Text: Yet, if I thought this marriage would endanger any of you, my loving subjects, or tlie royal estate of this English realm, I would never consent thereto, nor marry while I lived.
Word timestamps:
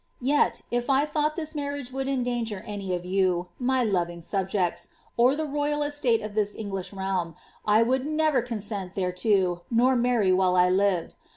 Yet, 0.19 0.63
if 0.71 0.89
I 0.89 1.05
thought 1.05 1.35
this 1.35 1.53
marriage 1.53 1.91
would 1.91 2.07
endanger 2.07 2.63
any 2.65 2.91
of 2.95 3.05
you, 3.05 3.49
my 3.59 3.83
loving 3.83 4.19
subjects, 4.23 4.89
or 5.15 5.33
tlie 5.35 5.53
royal 5.53 5.83
estate 5.83 6.23
of 6.23 6.33
this 6.33 6.55
English 6.55 6.91
realm, 6.91 7.35
I 7.67 7.83
would 7.83 8.07
never 8.07 8.41
consent 8.41 8.95
thereto, 8.95 9.61
nor 9.69 9.95
marry 9.95 10.33
while 10.33 10.55
I 10.55 10.69
lived. 10.71 11.17